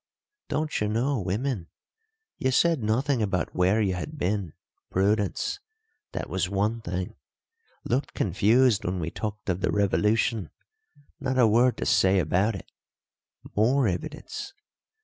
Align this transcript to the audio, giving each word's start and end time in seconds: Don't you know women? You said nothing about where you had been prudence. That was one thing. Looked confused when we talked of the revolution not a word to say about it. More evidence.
Don't 0.49 0.81
you 0.81 0.87
know 0.87 1.19
women? 1.21 1.67
You 2.39 2.49
said 2.49 2.81
nothing 2.81 3.21
about 3.21 3.53
where 3.53 3.79
you 3.79 3.93
had 3.93 4.17
been 4.17 4.53
prudence. 4.89 5.59
That 6.13 6.27
was 6.27 6.49
one 6.49 6.81
thing. 6.81 7.13
Looked 7.83 8.15
confused 8.15 8.83
when 8.83 8.99
we 8.99 9.11
talked 9.11 9.47
of 9.47 9.61
the 9.61 9.71
revolution 9.71 10.49
not 11.19 11.37
a 11.37 11.45
word 11.45 11.77
to 11.77 11.85
say 11.85 12.17
about 12.17 12.55
it. 12.55 12.71
More 13.55 13.87
evidence. 13.87 14.55